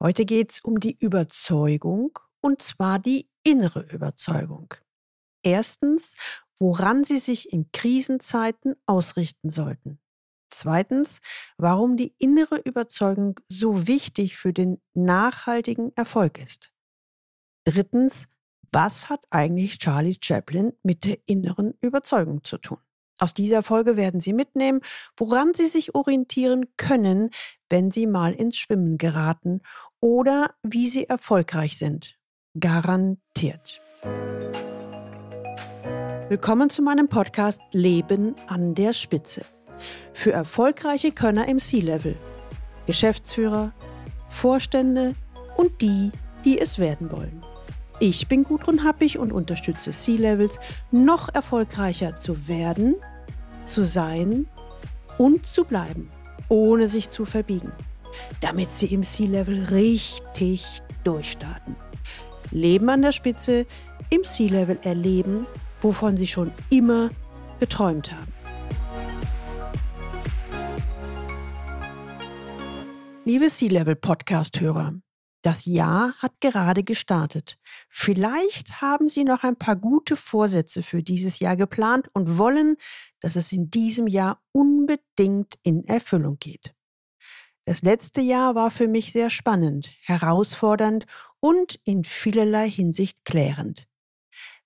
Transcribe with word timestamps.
Heute 0.00 0.24
geht 0.24 0.52
es 0.52 0.60
um 0.60 0.78
die 0.78 0.96
Überzeugung 1.00 2.18
und 2.40 2.62
zwar 2.62 3.00
die 3.00 3.28
innere 3.42 3.80
Überzeugung. 3.80 4.74
Erstens, 5.42 6.14
woran 6.58 7.02
Sie 7.02 7.18
sich 7.18 7.52
in 7.52 7.70
Krisenzeiten 7.72 8.76
ausrichten 8.86 9.50
sollten. 9.50 10.00
Zweitens, 10.50 11.20
warum 11.56 11.96
die 11.96 12.14
innere 12.18 12.58
Überzeugung 12.58 13.40
so 13.48 13.86
wichtig 13.86 14.36
für 14.36 14.52
den 14.52 14.80
nachhaltigen 14.94 15.92
Erfolg 15.96 16.38
ist. 16.38 16.72
Drittens, 17.64 18.28
was 18.72 19.08
hat 19.08 19.26
eigentlich 19.30 19.78
Charlie 19.78 20.16
Chaplin 20.20 20.72
mit 20.82 21.04
der 21.04 21.18
inneren 21.26 21.74
Überzeugung 21.80 22.44
zu 22.44 22.58
tun? 22.58 22.78
Aus 23.20 23.34
dieser 23.34 23.64
Folge 23.64 23.96
werden 23.96 24.20
Sie 24.20 24.32
mitnehmen, 24.32 24.80
woran 25.16 25.52
Sie 25.52 25.66
sich 25.66 25.96
orientieren 25.96 26.66
können, 26.76 27.30
wenn 27.68 27.90
Sie 27.90 28.06
mal 28.06 28.32
ins 28.32 28.56
Schwimmen 28.58 28.96
geraten 28.96 29.60
oder 30.00 30.54
wie 30.62 30.86
Sie 30.86 31.08
erfolgreich 31.08 31.78
sind. 31.78 32.16
Garantiert. 32.58 33.82
Willkommen 36.28 36.70
zu 36.70 36.80
meinem 36.82 37.08
Podcast 37.08 37.60
Leben 37.72 38.36
an 38.46 38.76
der 38.76 38.92
Spitze. 38.92 39.42
Für 40.12 40.30
erfolgreiche 40.30 41.10
Könner 41.10 41.48
im 41.48 41.58
C-Level, 41.58 42.16
Geschäftsführer, 42.86 43.72
Vorstände 44.28 45.16
und 45.56 45.80
die, 45.80 46.12
die 46.44 46.60
es 46.60 46.78
werden 46.78 47.10
wollen. 47.10 47.42
Ich 48.00 48.28
bin 48.28 48.44
Gudrun 48.44 48.84
Happig 48.84 49.18
und 49.18 49.32
unterstütze 49.32 49.90
C-Levels, 49.90 50.60
noch 50.92 51.34
erfolgreicher 51.34 52.14
zu 52.14 52.46
werden, 52.46 52.94
zu 53.68 53.84
sein 53.84 54.46
und 55.18 55.46
zu 55.46 55.64
bleiben, 55.64 56.10
ohne 56.48 56.88
sich 56.88 57.10
zu 57.10 57.24
verbiegen, 57.24 57.72
damit 58.40 58.74
sie 58.74 58.86
im 58.86 59.02
C-Level 59.02 59.64
richtig 59.70 60.80
durchstarten. 61.04 61.76
Leben 62.50 62.88
an 62.88 63.02
der 63.02 63.12
Spitze, 63.12 63.66
im 64.10 64.24
C-Level 64.24 64.78
erleben, 64.82 65.46
wovon 65.82 66.16
sie 66.16 66.26
schon 66.26 66.50
immer 66.70 67.10
geträumt 67.60 68.12
haben. 68.12 68.32
Liebe 73.24 73.48
C-Level-Podcast-Hörer, 73.48 74.94
das 75.48 75.64
Jahr 75.64 76.12
hat 76.18 76.42
gerade 76.42 76.84
gestartet. 76.84 77.58
Vielleicht 77.88 78.82
haben 78.82 79.08
Sie 79.08 79.24
noch 79.24 79.44
ein 79.44 79.56
paar 79.56 79.76
gute 79.76 80.14
Vorsätze 80.14 80.82
für 80.82 81.02
dieses 81.02 81.38
Jahr 81.38 81.56
geplant 81.56 82.10
und 82.12 82.36
wollen, 82.36 82.76
dass 83.20 83.34
es 83.34 83.50
in 83.50 83.70
diesem 83.70 84.08
Jahr 84.08 84.42
unbedingt 84.52 85.58
in 85.62 85.84
Erfüllung 85.84 86.38
geht. 86.38 86.74
Das 87.64 87.80
letzte 87.80 88.20
Jahr 88.20 88.56
war 88.56 88.70
für 88.70 88.88
mich 88.88 89.12
sehr 89.12 89.30
spannend, 89.30 89.90
herausfordernd 90.02 91.06
und 91.40 91.80
in 91.84 92.04
vielerlei 92.04 92.68
Hinsicht 92.68 93.24
klärend. 93.24 93.88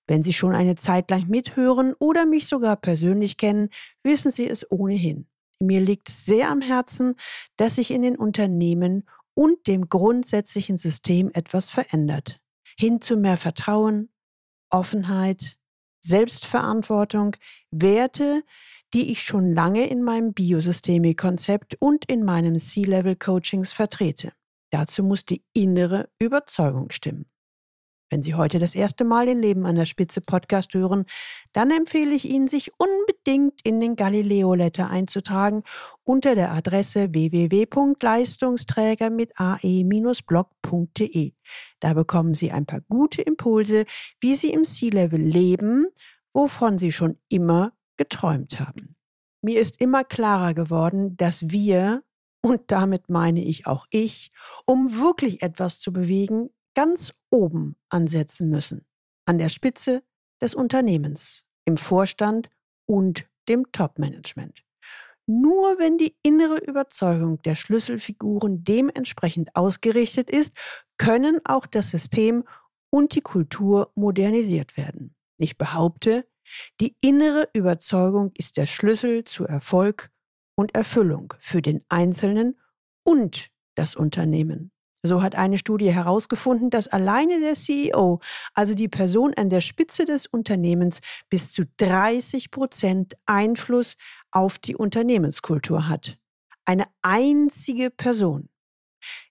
Wenn 0.05 0.21
Sie 0.21 0.33
schon 0.33 0.53
eine 0.53 0.75
Zeit 0.75 1.09
lang 1.11 1.29
mithören 1.29 1.93
oder 1.97 2.25
mich 2.25 2.47
sogar 2.47 2.75
persönlich 2.75 3.37
kennen, 3.37 3.69
wissen 4.03 4.31
Sie 4.31 4.49
es 4.49 4.69
ohnehin. 4.69 5.27
Mir 5.61 5.79
liegt 5.79 6.09
sehr 6.09 6.49
am 6.49 6.59
Herzen, 6.59 7.15
dass 7.55 7.75
sich 7.75 7.89
in 7.89 8.01
den 8.01 8.17
Unternehmen 8.17 9.05
und 9.35 9.67
dem 9.67 9.89
grundsätzlichen 9.89 10.77
System 10.77 11.31
etwas 11.33 11.69
verändert. 11.69 12.39
Hin 12.77 13.01
zu 13.01 13.17
mehr 13.17 13.37
Vertrauen, 13.37 14.09
Offenheit, 14.69 15.57
Selbstverantwortung, 16.01 17.35
Werte, 17.71 18.43
die 18.93 19.11
ich 19.11 19.23
schon 19.23 19.53
lange 19.53 19.87
in 19.87 20.03
meinem 20.03 20.33
Biosystemik-Konzept 20.33 21.75
und 21.79 22.05
in 22.05 22.23
meinen 22.23 22.59
C-Level-Coachings 22.59 23.73
vertrete. 23.73 24.33
Dazu 24.71 25.03
muss 25.03 25.25
die 25.25 25.43
innere 25.53 26.09
Überzeugung 26.19 26.91
stimmen. 26.91 27.25
Wenn 28.09 28.21
Sie 28.21 28.35
heute 28.35 28.59
das 28.59 28.75
erste 28.75 29.03
Mal 29.05 29.25
den 29.25 29.41
Leben 29.41 29.65
an 29.65 29.75
der 29.75 29.85
Spitze 29.85 30.21
Podcast 30.21 30.73
hören, 30.73 31.05
dann 31.51 31.71
empfehle 31.71 32.13
ich 32.13 32.25
Ihnen, 32.25 32.47
sich 32.47 32.71
unbedingt 32.77 33.59
in 33.63 33.79
den 33.79 33.95
Galileo 33.95 34.53
Letter 34.53 34.89
einzutragen 34.89 35.63
unter 36.03 36.35
der 36.35 36.51
Adresse 36.51 37.11
www.leistungsträger 37.13 39.09
mit 39.09 39.31
ae-blog.de. 39.39 41.33
Da 41.79 41.93
bekommen 41.93 42.33
Sie 42.35 42.51
ein 42.51 42.65
paar 42.65 42.81
gute 42.81 43.21
Impulse, 43.21 43.85
wie 44.19 44.35
Sie 44.35 44.51
im 44.51 44.63
C-Level 44.63 45.21
leben, 45.21 45.87
wovon 46.33 46.77
Sie 46.77 46.91
schon 46.91 47.17
immer 47.29 47.73
geträumt 47.97 48.59
haben. 48.59 48.95
Mir 49.41 49.59
ist 49.59 49.81
immer 49.81 50.03
klarer 50.03 50.53
geworden, 50.53 51.17
dass 51.17 51.49
wir, 51.49 52.03
und 52.41 52.61
damit 52.67 53.09
meine 53.09 53.43
ich 53.43 53.67
auch 53.67 53.87
ich, 53.89 54.31
um 54.65 54.99
wirklich 54.99 55.41
etwas 55.41 55.79
zu 55.79 55.91
bewegen, 55.91 56.49
ganz 56.75 57.13
oben 57.29 57.75
ansetzen 57.89 58.49
müssen, 58.49 58.85
an 59.25 59.37
der 59.37 59.49
Spitze 59.49 60.03
des 60.41 60.55
Unternehmens, 60.55 61.43
im 61.65 61.77
Vorstand 61.77 62.49
und 62.85 63.25
dem 63.47 63.71
Top-Management. 63.71 64.63
Nur 65.25 65.79
wenn 65.79 65.97
die 65.97 66.17
innere 66.21 66.57
Überzeugung 66.57 67.41
der 67.43 67.55
Schlüsselfiguren 67.55 68.63
dementsprechend 68.63 69.55
ausgerichtet 69.55 70.29
ist, 70.29 70.53
können 70.97 71.39
auch 71.45 71.65
das 71.65 71.91
System 71.91 72.43
und 72.89 73.15
die 73.15 73.21
Kultur 73.21 73.91
modernisiert 73.95 74.75
werden. 74.75 75.15
Ich 75.37 75.57
behaupte, 75.57 76.27
die 76.81 76.95
innere 77.01 77.49
Überzeugung 77.53 78.31
ist 78.37 78.57
der 78.57 78.65
Schlüssel 78.65 79.23
zu 79.23 79.45
Erfolg 79.45 80.11
und 80.55 80.75
Erfüllung 80.75 81.33
für 81.39 81.61
den 81.61 81.83
Einzelnen 81.87 82.59
und 83.03 83.49
das 83.75 83.95
Unternehmen. 83.95 84.71
So 85.05 85.21
hat 85.21 85.35
eine 85.35 85.57
Studie 85.57 85.91
herausgefunden, 85.91 86.69
dass 86.69 86.87
alleine 86.87 87.41
der 87.41 87.55
CEO, 87.55 88.21
also 88.53 88.73
die 88.73 88.87
Person 88.87 89.33
an 89.35 89.49
der 89.49 89.59
Spitze 89.59 90.05
des 90.05 90.27
Unternehmens, 90.27 91.01
bis 91.29 91.51
zu 91.51 91.63
30 91.77 92.51
Prozent 92.51 93.15
Einfluss 93.25 93.97
auf 94.31 94.59
die 94.59 94.77
Unternehmenskultur 94.77 95.89
hat. 95.89 96.17
Eine 96.63 96.85
einzige 97.01 97.89
Person. 97.89 98.47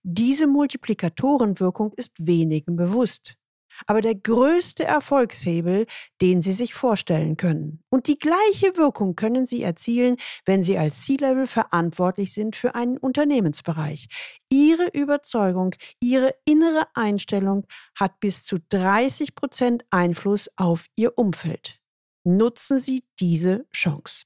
Diese 0.03 0.47
Multiplikatorenwirkung 0.47 1.95
ist 1.95 2.13
wenigen 2.19 2.77
bewusst 2.77 3.39
aber 3.87 4.01
der 4.01 4.15
größte 4.15 4.85
Erfolgshebel, 4.85 5.87
den 6.21 6.43
Sie 6.43 6.53
sich 6.53 6.75
vorstellen 6.75 7.37
können. 7.37 7.83
Und 7.91 8.07
die 8.07 8.19
gleiche 8.19 8.77
Wirkung 8.77 9.17
können 9.17 9.47
Sie 9.47 9.63
erzielen, 9.63 10.17
wenn 10.45 10.63
Sie 10.63 10.79
als 10.79 11.05
C-Level 11.05 11.47
verantwortlich 11.47 12.33
sind 12.33 12.57
für 12.57 12.75
einen 12.75 12.99
Unternehmensbereich. 12.99 14.09
Ihre 14.51 14.89
Überzeugung, 14.93 15.75
Ihre 16.01 16.35
innere 16.45 16.87
Einstellung 16.95 17.67
hat 17.95 18.21
bis 18.21 18.45
zu 18.45 18.59
30 18.69 19.35
Prozent 19.35 19.85
Einfluss 19.91 20.51
auf 20.57 20.87
Ihr 20.97 21.17
Umfeld. 21.17 21.81
Nutzen 22.25 22.79
Sie 22.79 23.05
diese 23.19 23.67
Chance. 23.73 24.25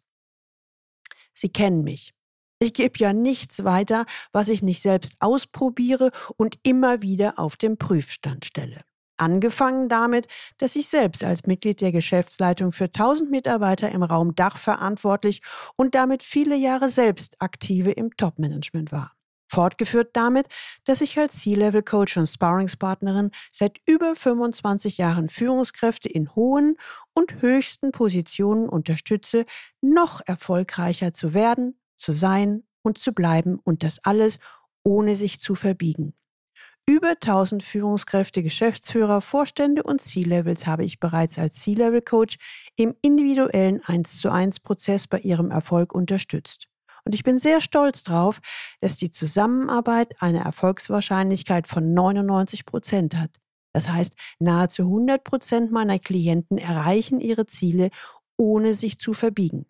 Sie 1.33 1.51
kennen 1.51 1.83
mich. 1.83 2.13
Ich 2.59 2.73
gebe 2.73 2.99
ja 2.99 3.13
nichts 3.13 3.65
weiter, 3.65 4.07
was 4.33 4.49
ich 4.49 4.63
nicht 4.63 4.81
selbst 4.81 5.17
ausprobiere 5.21 6.11
und 6.37 6.59
immer 6.63 7.03
wieder 7.03 7.39
auf 7.39 7.57
den 7.57 7.77
Prüfstand 7.77 8.47
stelle. 8.47 8.83
Angefangen 9.17 9.89
damit, 9.89 10.27
dass 10.59 10.77
ich 10.77 10.89
selbst 10.89 11.25
als 11.25 11.47
Mitglied 11.47 11.81
der 11.81 11.93
Geschäftsleitung 11.93 12.73
für 12.73 12.85
1000 12.85 13.31
Mitarbeiter 13.31 13.91
im 13.91 14.03
Raum 14.03 14.35
Dach 14.35 14.57
verantwortlich 14.57 15.43
und 15.77 15.95
damit 15.95 16.23
viele 16.23 16.57
Jahre 16.57 16.91
selbst 16.91 17.41
aktive 17.41 17.93
im 17.93 18.17
Topmanagement 18.17 18.93
war. 18.93 19.17
Fortgeführt 19.49 20.11
damit, 20.15 20.49
dass 20.85 21.01
ich 21.01 21.19
als 21.19 21.39
C-Level-Coach 21.39 22.17
und 22.17 22.27
Sparringspartnerin 22.27 23.31
seit 23.53 23.79
über 23.87 24.17
25 24.17 24.99
Jahren 24.99 25.29
Führungskräfte 25.29 26.09
in 26.09 26.35
hohen 26.35 26.77
und 27.15 27.41
höchsten 27.41 27.93
Positionen 27.93 28.69
unterstütze, 28.69 29.47
noch 29.81 30.21
erfolgreicher 30.27 31.15
zu 31.15 31.33
werden, 31.33 31.81
zu 31.97 32.13
sein 32.13 32.65
und 32.83 32.99
zu 32.99 33.13
bleiben 33.13 33.61
und 33.63 33.83
das 33.83 34.01
alles 34.05 34.39
ohne 34.83 35.17
sich 35.17 35.41
zu 35.41 35.55
verbiegen. 35.55 36.15
Über 36.89 37.11
1000 37.11 37.65
Führungskräfte, 37.65 38.45
Geschäftsführer, 38.45 39.21
Vorstände 39.21 39.83
und 39.83 40.01
C-Levels 40.01 40.69
habe 40.69 40.85
ich 40.85 41.01
bereits 41.01 41.37
als 41.37 41.57
C-Level-Coach 41.57 42.37
im 42.77 42.95
individuellen 43.03 43.83
1 43.85 44.21
zu 44.21 44.31
1 44.31 44.61
Prozess 44.61 45.09
bei 45.09 45.19
ihrem 45.19 45.51
Erfolg 45.51 45.93
unterstützt. 45.93 46.69
Und 47.05 47.13
ich 47.15 47.25
bin 47.25 47.39
sehr 47.39 47.61
stolz 47.61 48.05
darauf, 48.05 48.41
dass 48.81 48.97
die 48.97 49.11
Zusammenarbeit 49.11 50.15
eine 50.21 50.45
Erfolgswahrscheinlichkeit 50.45 51.67
von 51.67 51.93
99 51.93 52.65
Prozent 52.65 53.17
hat. 53.17 53.31
Das 53.73 53.89
heißt, 53.89 54.15
nahezu 54.39 54.83
100 54.83 55.25
Prozent 55.25 55.73
meiner 55.73 55.99
Klienten 55.99 56.57
erreichen 56.57 57.21
ihre 57.21 57.47
Ziele, 57.47 57.91
ohne 58.37 58.75
sich 58.75 59.01
zu 59.01 59.13
verbiegen. 59.13 59.67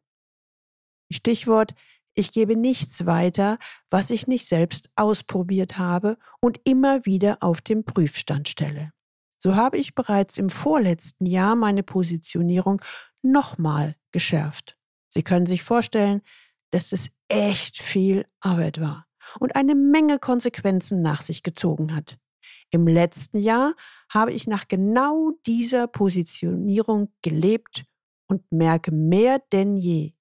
Stichwort 1.10 1.74
ich 2.16 2.32
gebe 2.32 2.56
nichts 2.56 3.06
weiter, 3.06 3.58
was 3.90 4.10
ich 4.10 4.26
nicht 4.26 4.48
selbst 4.48 4.88
ausprobiert 4.96 5.78
habe 5.78 6.18
und 6.40 6.60
immer 6.64 7.04
wieder 7.04 7.38
auf 7.40 7.60
den 7.60 7.84
Prüfstand 7.84 8.48
stelle. 8.48 8.92
So 9.38 9.54
habe 9.54 9.76
ich 9.76 9.94
bereits 9.94 10.38
im 10.38 10.50
vorletzten 10.50 11.26
Jahr 11.26 11.54
meine 11.54 11.82
Positionierung 11.82 12.80
nochmal 13.22 13.94
geschärft. 14.10 14.76
Sie 15.08 15.22
können 15.22 15.46
sich 15.46 15.62
vorstellen, 15.62 16.22
dass 16.70 16.92
es 16.92 17.10
echt 17.28 17.80
viel 17.80 18.26
Arbeit 18.40 18.80
war. 18.80 19.06
und 19.40 19.56
eine 19.56 19.74
Menge 19.74 20.20
Konsequenzen 20.20 21.02
nach 21.02 21.20
sich 21.20 21.42
gezogen 21.42 21.94
hat. 21.94 22.16
Im 22.70 22.86
letzten 22.86 23.38
Jahr 23.38 23.74
habe 24.08 24.32
ich 24.32 24.46
nach 24.46 24.69
genau 24.69 25.32
dieser 25.46 25.88
Positionierung 25.88 27.12
gelebt 27.22 27.86
und 28.28 28.50
merke 28.52 28.92
mehr 28.92 29.40
denn 29.52 29.76
je. 29.76 30.15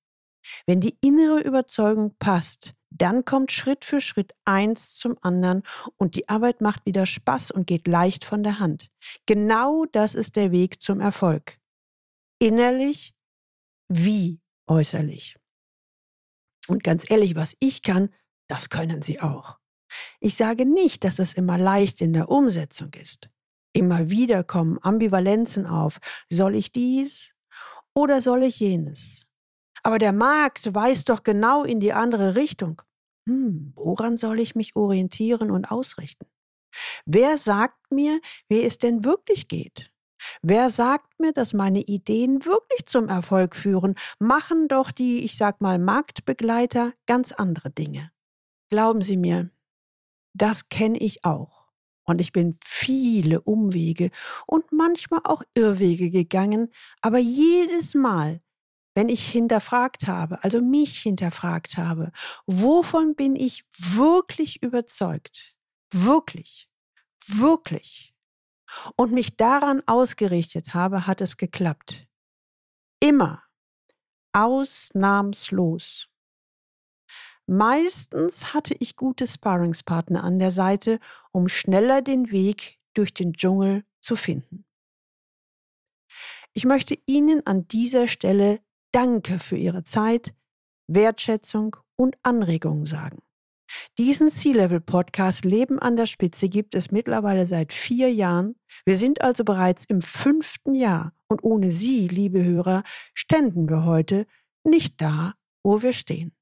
Wenn 0.66 0.82
die 0.82 0.98
innere 1.02 1.42
Überzeugung 1.42 2.16
passt, 2.20 2.74
dann 2.90 3.26
kommt 3.26 3.52
Schritt 3.52 3.84
für 3.84 4.00
Schritt 4.00 4.34
eins 4.46 4.96
zum 4.96 5.18
anderen 5.22 5.64
und 5.98 6.16
die 6.16 6.30
Arbeit 6.30 6.62
macht 6.62 6.86
wieder 6.86 7.06
Spaß 7.06 7.52
und 7.52 7.68
geht 7.68 7.88
leicht 7.88 8.24
von 8.24 8.44
der 8.44 8.60
Hand. 8.60 8.90
Genau 9.26 9.86
das 9.92 10.16
ist 10.16 10.36
der 10.36 10.52
Weg 10.52 10.82
zum 10.82 11.02
Erfolg. 11.02 11.58
Innerlich 12.40 13.14
wie 13.90 14.40
äußerlich. 14.68 15.38
Und 16.68 16.84
ganz 16.84 17.10
ehrlich, 17.10 17.36
was 17.36 17.56
ich 17.60 17.82
kann, 17.82 18.14
das 18.48 18.70
können 18.70 19.02
Sie 19.02 19.20
auch. 19.20 19.58
Ich 20.20 20.36
sage 20.36 20.66
nicht, 20.66 21.04
dass 21.04 21.20
es 21.20 21.34
immer 21.34 21.58
leicht 21.58 22.02
in 22.02 22.14
der 22.14 22.30
Umsetzung 22.30 22.94
ist. 22.94 23.30
Immer 23.74 24.10
wieder 24.10 24.44
kommen 24.44 24.80
Ambivalenzen 24.82 25.66
auf. 25.66 26.00
Soll 26.30 26.56
ich 26.56 26.72
dies 26.72 27.34
oder 27.94 28.22
soll 28.22 28.44
ich 28.44 28.60
jenes? 28.60 29.25
Aber 29.86 30.00
der 30.00 30.14
Markt 30.14 30.74
weist 30.74 31.10
doch 31.10 31.22
genau 31.22 31.64
in 31.64 31.80
die 31.80 31.94
andere 31.94 32.36
Richtung. 32.36 32.82
Hm, 33.30 33.72
woran 33.76 34.18
soll 34.18 34.40
ich 34.40 34.56
mich 34.56 34.76
orientieren 34.76 35.52
und 35.52 35.70
ausrichten? 35.70 36.26
Wer 37.06 37.38
sagt 37.38 37.92
mir, 37.92 38.20
wie 38.50 38.64
es 38.64 38.80
denn 38.80 39.06
wirklich 39.06 39.48
geht? 39.48 39.92
Wer 40.42 40.72
sagt 40.72 41.20
mir, 41.20 41.34
dass 41.34 41.54
meine 41.54 41.82
Ideen 41.82 42.46
wirklich 42.46 42.88
zum 42.88 43.10
Erfolg 43.10 43.56
führen, 43.56 43.94
machen 44.18 44.68
doch 44.68 44.90
die, 44.90 45.24
ich 45.24 45.38
sag 45.38 45.62
mal, 45.62 45.78
Marktbegleiter 45.78 46.94
ganz 47.06 47.32
andere 47.32 47.70
Dinge. 47.70 48.12
Glauben 48.72 49.04
Sie 49.04 49.18
mir, 49.18 49.52
das 50.34 50.68
kenne 50.70 50.98
ich 50.98 51.24
auch. 51.26 51.68
Und 52.06 52.22
ich 52.22 52.32
bin 52.32 52.58
viele 52.64 53.40
Umwege 53.42 54.10
und 54.48 54.72
manchmal 54.72 55.22
auch 55.26 55.44
Irrwege 55.54 56.10
gegangen, 56.10 56.72
aber 57.02 57.20
jedes 57.20 57.94
Mal, 57.94 58.42
wenn 58.96 59.10
ich 59.10 59.28
hinterfragt 59.28 60.08
habe, 60.08 60.44
also 60.44 60.62
mich 60.62 61.00
hinterfragt 61.00 61.78
habe, 61.78 62.12
wovon 62.48 63.16
bin 63.16 63.36
ich 63.36 63.66
wirklich 63.78 64.64
überzeugt? 64.64 65.54
Wirklich, 65.94 66.70
wirklich. 67.28 68.16
Und 68.96 69.12
mich 69.12 69.38
daran 69.38 69.84
ausgerichtet 69.86 70.74
habe, 70.74 71.06
hat 71.06 71.22
es 71.22 71.38
geklappt. 71.38 72.08
Immer. 73.00 73.44
Ausnahmslos. 74.34 76.10
Meistens 77.48 78.54
hatte 78.54 78.76
ich 78.80 78.96
gute 78.96 79.28
Sparringspartner 79.28 80.24
an 80.24 80.40
der 80.40 80.52
Seite, 80.52 81.00
um 81.32 81.48
schneller 81.48 82.02
den 82.02 82.32
Weg 82.32 82.80
durch 82.94 83.14
den 83.14 83.34
Dschungel 83.34 83.86
zu 84.00 84.16
finden. 84.16 84.66
Ich 86.54 86.66
möchte 86.66 86.98
Ihnen 87.06 87.46
an 87.46 87.68
dieser 87.68 88.08
Stelle 88.08 88.65
Danke 88.96 89.40
für 89.40 89.58
Ihre 89.58 89.84
Zeit, 89.84 90.34
Wertschätzung 90.88 91.76
und 91.98 92.16
Anregungen 92.24 92.86
sagen. 92.86 93.18
Diesen 93.98 94.30
Sea-Level-Podcast 94.30 95.44
Leben 95.44 95.80
an 95.80 95.98
der 95.98 96.06
Spitze 96.06 96.48
gibt 96.48 96.76
es 96.76 96.92
mittlerweile 96.92 97.46
seit 97.46 97.74
vier 97.74 98.10
Jahren. 98.14 98.56
Wir 98.86 98.96
sind 98.96 99.20
also 99.20 99.44
bereits 99.44 99.84
im 99.84 100.02
fünften 100.02 100.76
Jahr 100.76 101.12
und 101.28 101.44
ohne 101.44 101.72
Sie, 101.72 102.08
liebe 102.08 102.42
Hörer, 102.42 102.84
ständen 103.14 103.68
wir 103.68 103.84
heute 103.84 104.28
nicht 104.64 105.02
da, 105.02 105.34
wo 105.62 105.82
wir 105.82 105.92
stehen. 105.92 106.34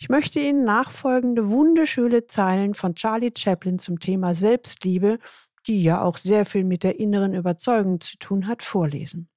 Ich 0.00 0.08
möchte 0.08 0.40
Ihnen 0.40 0.64
nachfolgende 0.64 1.50
wunderschöne 1.50 2.26
Zeilen 2.26 2.74
von 2.74 2.96
Charlie 2.96 3.30
Chaplin 3.38 3.78
zum 3.78 4.00
Thema 4.00 4.34
Selbstliebe, 4.34 5.20
die 5.68 5.84
ja 5.84 6.02
auch 6.02 6.16
sehr 6.16 6.44
viel 6.46 6.64
mit 6.64 6.82
der 6.82 6.98
inneren 6.98 7.32
Überzeugung 7.32 8.00
zu 8.00 8.16
tun 8.18 8.48
hat, 8.48 8.64
vorlesen. 8.64 9.28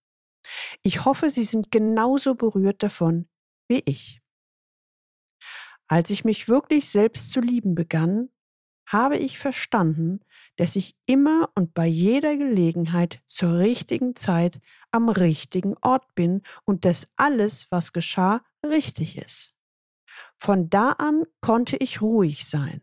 Ich 0.81 1.06
hoffe, 1.06 1.30
Sie 1.30 1.44
sind 1.44 1.72
genauso 1.72 2.36
berührt 2.36 2.83
davon 2.83 3.27
wie 3.68 3.81
ich. 3.86 4.22
Als 5.88 6.10
ich 6.10 6.25
mich 6.25 6.48
wirklich 6.48 6.89
selbst 6.89 7.31
zu 7.31 7.39
lieben 7.39 7.75
begann, 7.75 8.30
habe 8.88 9.18
ich 9.18 9.39
verstanden, 9.39 10.19
dass 10.57 10.75
ich 10.75 10.95
immer 11.06 11.50
und 11.56 11.74
bei 11.74 11.86
jeder 11.86 12.38
Gelegenheit 12.38 13.22
zur 13.25 13.57
richtigen 13.57 14.16
Zeit 14.16 14.60
am 14.92 15.10
richtigen 15.10 15.75
Ort 15.81 16.13
bin 16.16 16.44
und 16.66 16.86
dass 16.86 17.07
alles, 17.16 17.68
was 17.72 17.94
geschah, 17.94 18.44
richtig 18.63 19.18
ist. 19.18 19.54
Von 20.38 20.69
da 20.69 20.92
an 20.92 21.24
konnte 21.42 21.77
ich 21.77 22.01
ruhig 22.01 22.45
sein. 22.45 22.81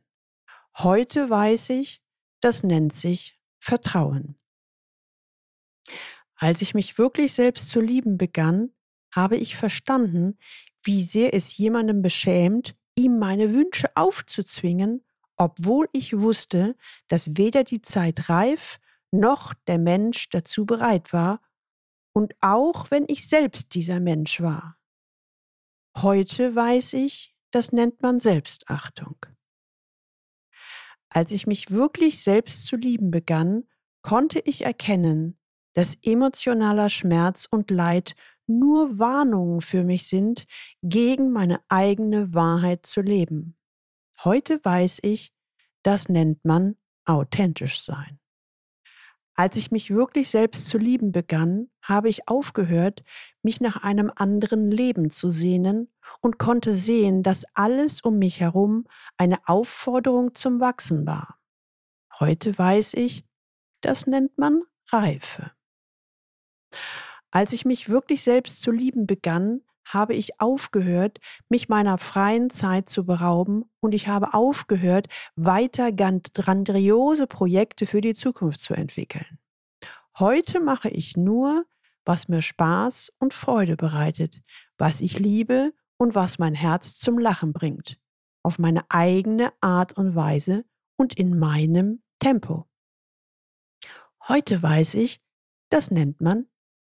Heute 0.76 1.30
weiß 1.30 1.70
ich, 1.70 2.02
das 2.40 2.62
nennt 2.62 2.92
sich 2.92 3.38
Vertrauen. 3.60 4.36
Als 6.42 6.60
ich 6.60 6.74
mich 6.74 6.98
wirklich 6.98 7.34
selbst 7.34 7.70
zu 7.70 7.80
lieben 7.80 8.18
begann, 8.18 8.72
habe 9.14 9.36
ich 9.36 9.54
verstanden, 9.54 10.36
wie 10.82 11.04
sehr 11.04 11.34
es 11.34 11.56
jemandem 11.56 12.02
beschämt, 12.02 12.74
ihm 12.96 13.20
meine 13.20 13.52
Wünsche 13.52 13.96
aufzuzwingen, 13.96 15.04
obwohl 15.36 15.88
ich 15.92 16.18
wusste, 16.18 16.76
dass 17.06 17.36
weder 17.36 17.62
die 17.62 17.80
Zeit 17.80 18.28
reif 18.28 18.80
noch 19.12 19.54
der 19.68 19.78
Mensch 19.78 20.30
dazu 20.30 20.66
bereit 20.66 21.12
war, 21.12 21.40
und 22.12 22.34
auch 22.40 22.90
wenn 22.90 23.04
ich 23.06 23.28
selbst 23.28 23.76
dieser 23.76 24.00
Mensch 24.00 24.40
war. 24.40 24.76
Heute 25.96 26.56
weiß 26.56 26.94
ich, 26.94 27.36
das 27.52 27.70
nennt 27.70 28.02
man 28.02 28.18
Selbstachtung. 28.18 29.14
Als 31.08 31.30
ich 31.30 31.46
mich 31.46 31.70
wirklich 31.70 32.20
selbst 32.20 32.66
zu 32.66 32.74
lieben 32.74 33.12
begann, 33.12 33.68
konnte 34.02 34.40
ich 34.40 34.64
erkennen, 34.64 35.38
dass 35.74 35.96
emotionaler 36.02 36.90
Schmerz 36.90 37.46
und 37.50 37.70
Leid 37.70 38.14
nur 38.46 38.98
Warnungen 38.98 39.60
für 39.60 39.84
mich 39.84 40.06
sind, 40.08 40.46
gegen 40.82 41.32
meine 41.32 41.60
eigene 41.68 42.34
Wahrheit 42.34 42.86
zu 42.86 43.00
leben. 43.00 43.56
Heute 44.24 44.64
weiß 44.64 44.98
ich, 45.02 45.32
das 45.82 46.08
nennt 46.08 46.44
man 46.44 46.76
authentisch 47.04 47.82
sein. 47.82 48.18
Als 49.34 49.56
ich 49.56 49.70
mich 49.70 49.90
wirklich 49.90 50.28
selbst 50.28 50.68
zu 50.68 50.76
lieben 50.76 51.10
begann, 51.10 51.70
habe 51.80 52.10
ich 52.10 52.28
aufgehört, 52.28 53.02
mich 53.42 53.60
nach 53.60 53.82
einem 53.82 54.12
anderen 54.14 54.70
Leben 54.70 55.08
zu 55.08 55.30
sehnen 55.30 55.90
und 56.20 56.38
konnte 56.38 56.74
sehen, 56.74 57.22
dass 57.22 57.46
alles 57.54 58.02
um 58.02 58.18
mich 58.18 58.40
herum 58.40 58.86
eine 59.16 59.38
Aufforderung 59.48 60.34
zum 60.34 60.60
Wachsen 60.60 61.06
war. 61.06 61.38
Heute 62.20 62.56
weiß 62.56 62.94
ich, 62.94 63.24
das 63.80 64.06
nennt 64.06 64.36
man 64.36 64.62
Reife. 64.90 65.52
Als 67.32 67.54
ich 67.54 67.64
mich 67.64 67.88
wirklich 67.88 68.22
selbst 68.22 68.60
zu 68.60 68.70
lieben 68.70 69.06
begann, 69.06 69.62
habe 69.86 70.14
ich 70.14 70.38
aufgehört, 70.40 71.18
mich 71.48 71.68
meiner 71.68 71.96
freien 71.96 72.50
Zeit 72.50 72.88
zu 72.90 73.04
berauben 73.06 73.64
und 73.80 73.94
ich 73.94 74.06
habe 74.06 74.34
aufgehört, 74.34 75.08
weiter 75.34 75.90
grandiose 75.92 77.26
Projekte 77.26 77.86
für 77.86 78.02
die 78.02 78.14
Zukunft 78.14 78.60
zu 78.60 78.74
entwickeln. 78.74 79.38
Heute 80.18 80.60
mache 80.60 80.90
ich 80.90 81.16
nur, 81.16 81.64
was 82.04 82.28
mir 82.28 82.42
Spaß 82.42 83.12
und 83.18 83.32
Freude 83.32 83.76
bereitet, 83.76 84.42
was 84.76 85.00
ich 85.00 85.18
liebe 85.18 85.72
und 85.96 86.14
was 86.14 86.38
mein 86.38 86.54
Herz 86.54 86.98
zum 86.98 87.18
Lachen 87.18 87.54
bringt, 87.54 87.98
auf 88.42 88.58
meine 88.58 88.84
eigene 88.90 89.52
Art 89.62 89.96
und 89.96 90.14
Weise 90.14 90.64
und 90.96 91.14
in 91.14 91.38
meinem 91.38 92.02
Tempo. 92.18 92.68
Heute 94.28 94.62
weiß 94.62 94.94
ich, 94.94 95.20
das 95.70 95.90
nennt 95.90 96.20
man 96.20 96.46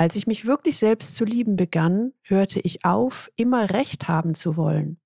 Als 0.00 0.14
ich 0.14 0.28
mich 0.28 0.46
wirklich 0.46 0.76
selbst 0.76 1.16
zu 1.16 1.24
lieben 1.24 1.56
begann, 1.56 2.12
hörte 2.22 2.60
ich 2.60 2.84
auf, 2.84 3.32
immer 3.34 3.70
Recht 3.70 4.06
haben 4.06 4.34
zu 4.34 4.56
wollen. 4.56 5.00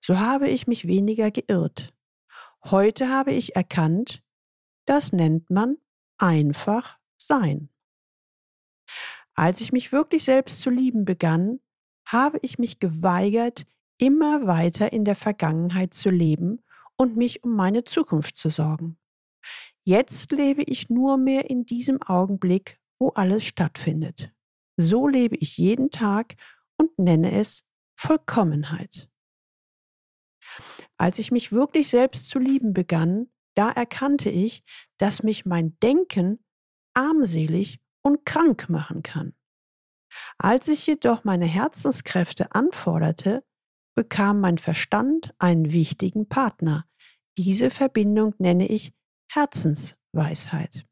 So 0.00 0.20
habe 0.20 0.48
ich 0.48 0.68
mich 0.68 0.86
weniger 0.86 1.32
geirrt. 1.32 1.92
Heute 2.62 3.08
habe 3.08 3.32
ich 3.32 3.56
erkannt, 3.56 4.22
das 4.84 5.12
nennt 5.12 5.50
man 5.50 5.78
einfach 6.16 6.96
sein. 7.16 7.70
Als 9.34 9.60
ich 9.60 9.72
mich 9.72 9.90
wirklich 9.90 10.22
selbst 10.22 10.60
zu 10.60 10.70
lieben 10.70 11.04
begann, 11.04 11.58
habe 12.06 12.38
ich 12.42 12.56
mich 12.56 12.78
geweigert, 12.78 13.66
immer 13.98 14.46
weiter 14.46 14.92
in 14.92 15.04
der 15.04 15.16
Vergangenheit 15.16 15.92
zu 15.92 16.10
leben 16.10 16.62
und 16.96 17.16
mich 17.16 17.42
um 17.42 17.56
meine 17.56 17.82
Zukunft 17.82 18.36
zu 18.36 18.48
sorgen. 18.48 18.96
Jetzt 19.82 20.30
lebe 20.30 20.62
ich 20.62 20.88
nur 20.88 21.16
mehr 21.16 21.50
in 21.50 21.66
diesem 21.66 22.00
Augenblick, 22.00 22.78
wo 23.00 23.08
alles 23.08 23.44
stattfindet. 23.44 24.32
So 24.76 25.08
lebe 25.08 25.36
ich 25.36 25.56
jeden 25.56 25.90
Tag 25.90 26.36
und 26.76 26.98
nenne 26.98 27.32
es 27.32 27.64
Vollkommenheit. 27.98 29.08
Als 30.96 31.18
ich 31.18 31.30
mich 31.30 31.52
wirklich 31.52 31.88
selbst 31.88 32.28
zu 32.28 32.38
lieben 32.38 32.72
begann, 32.72 33.30
da 33.54 33.70
erkannte 33.70 34.30
ich, 34.30 34.64
dass 34.98 35.22
mich 35.22 35.46
mein 35.46 35.78
Denken 35.80 36.44
armselig 36.94 37.80
und 38.02 38.24
krank 38.24 38.68
machen 38.68 39.02
kann. 39.02 39.34
Als 40.38 40.68
ich 40.68 40.86
jedoch 40.86 41.24
meine 41.24 41.46
Herzenskräfte 41.46 42.52
anforderte, 42.52 43.44
bekam 43.94 44.40
mein 44.40 44.58
Verstand 44.58 45.34
einen 45.38 45.72
wichtigen 45.72 46.28
Partner. 46.28 46.86
Diese 47.38 47.70
Verbindung 47.70 48.34
nenne 48.38 48.68
ich 48.68 48.94
Herzensweisheit. 49.30 50.86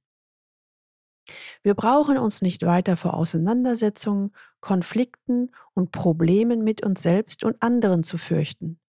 Wir 1.63 1.75
brauchen 1.75 2.19
uns 2.19 2.43
nicht 2.43 2.65
weiter 2.65 2.97
vor 2.97 3.15
Auseinandersetzungen, 3.15 4.33
Konflikten 4.61 5.51
und 5.75 5.93
Problemen 5.93 6.65
mit 6.65 6.85
uns 6.85 7.03
selbst 7.03 7.45
und 7.45 7.63
anderen 7.63 8.03
zu 8.03 8.19
fürchten. 8.19 8.81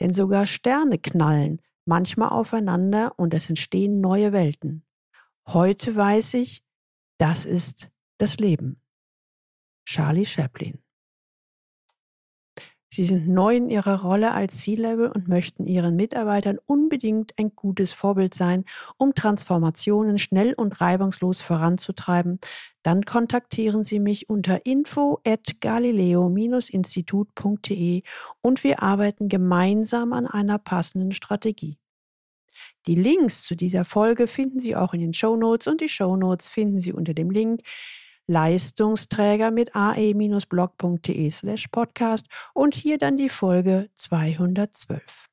Denn 0.00 0.12
sogar 0.12 0.46
Sterne 0.46 0.98
knallen 0.98 1.60
manchmal 1.84 2.30
aufeinander 2.30 3.12
und 3.16 3.34
es 3.34 3.48
entstehen 3.48 4.00
neue 4.00 4.32
Welten. 4.32 4.84
Heute 5.46 5.96
weiß 5.96 6.34
ich, 6.34 6.64
das 7.18 7.46
ist 7.46 7.90
das 8.18 8.38
Leben. 8.38 8.80
Charlie 9.84 10.24
Chaplin 10.24 10.82
Sie 12.92 13.04
sind 13.04 13.28
neu 13.28 13.54
in 13.54 13.70
Ihrer 13.70 14.02
Rolle 14.02 14.32
als 14.32 14.62
C-Level 14.62 15.12
und 15.12 15.28
möchten 15.28 15.64
Ihren 15.64 15.94
Mitarbeitern 15.94 16.58
unbedingt 16.66 17.38
ein 17.38 17.54
gutes 17.54 17.92
Vorbild 17.92 18.34
sein, 18.34 18.64
um 18.96 19.14
Transformationen 19.14 20.18
schnell 20.18 20.54
und 20.54 20.80
reibungslos 20.80 21.40
voranzutreiben. 21.40 22.40
Dann 22.82 23.04
kontaktieren 23.04 23.84
Sie 23.84 24.00
mich 24.00 24.28
unter 24.28 24.66
info 24.66 25.20
at 25.24 25.60
galileo-institut.de 25.60 28.02
und 28.42 28.64
wir 28.64 28.82
arbeiten 28.82 29.28
gemeinsam 29.28 30.12
an 30.12 30.26
einer 30.26 30.58
passenden 30.58 31.12
Strategie. 31.12 31.78
Die 32.86 32.96
Links 32.96 33.44
zu 33.44 33.54
dieser 33.54 33.84
Folge 33.84 34.26
finden 34.26 34.58
Sie 34.58 34.74
auch 34.74 34.94
in 34.94 35.00
den 35.00 35.12
Show 35.12 35.36
Notes 35.36 35.68
und 35.68 35.80
die 35.80 35.88
Show 35.88 36.16
Notes 36.16 36.48
finden 36.48 36.80
Sie 36.80 36.92
unter 36.92 37.14
dem 37.14 37.30
Link 37.30 37.60
Leistungsträger 38.30 39.50
mit 39.50 39.74
ae-blog.de 39.74 41.30
slash 41.30 41.66
podcast 41.66 42.26
und 42.54 42.76
hier 42.76 42.96
dann 42.96 43.16
die 43.16 43.28
Folge 43.28 43.90
212. 43.96 45.26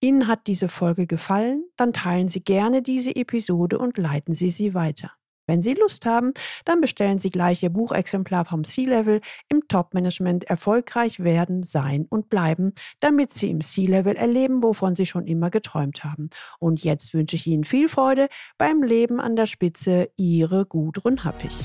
Ihnen 0.00 0.26
hat 0.26 0.46
diese 0.46 0.68
Folge 0.68 1.06
gefallen? 1.06 1.64
Dann 1.78 1.94
teilen 1.94 2.28
Sie 2.28 2.44
gerne 2.44 2.82
diese 2.82 3.16
Episode 3.16 3.78
und 3.78 3.96
leiten 3.96 4.34
Sie 4.34 4.50
sie 4.50 4.74
weiter. 4.74 5.12
Wenn 5.46 5.62
Sie 5.62 5.72
Lust 5.72 6.04
haben, 6.04 6.32
dann 6.66 6.82
bestellen 6.82 7.18
Sie 7.18 7.30
gleich 7.30 7.62
Ihr 7.62 7.70
Buchexemplar 7.70 8.44
vom 8.44 8.64
C-Level 8.64 9.20
im 9.48 9.66
Top-Management 9.66 10.44
erfolgreich 10.44 11.20
werden, 11.20 11.62
sein 11.62 12.06
und 12.10 12.28
bleiben, 12.28 12.74
damit 13.00 13.32
Sie 13.32 13.50
im 13.50 13.62
C-Level 13.62 14.16
erleben, 14.16 14.62
wovon 14.62 14.94
Sie 14.94 15.06
schon 15.06 15.26
immer 15.26 15.48
geträumt 15.48 16.04
haben. 16.04 16.28
Und 16.58 16.84
jetzt 16.84 17.14
wünsche 17.14 17.36
ich 17.36 17.46
Ihnen 17.46 17.64
viel 17.64 17.88
Freude 17.88 18.28
beim 18.58 18.82
Leben 18.82 19.18
an 19.18 19.34
der 19.34 19.46
Spitze. 19.46 20.10
Ihre 20.16 20.66
Gudrun 20.66 21.24
Happich. 21.24 21.56